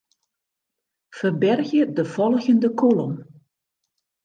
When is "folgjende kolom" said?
2.15-3.15